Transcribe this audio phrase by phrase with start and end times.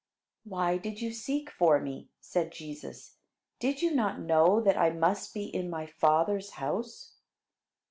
[0.45, 3.17] "Why did you seek for me," said Jesus.
[3.59, 7.17] "Did you not know that I must be in my Father's house?"